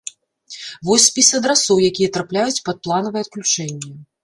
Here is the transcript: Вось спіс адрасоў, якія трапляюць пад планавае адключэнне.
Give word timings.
Вось 0.89 1.05
спіс 1.09 1.29
адрасоў, 1.41 1.83
якія 1.91 2.09
трапляюць 2.17 2.63
пад 2.71 2.83
планавае 2.89 3.23
адключэнне. 3.29 3.91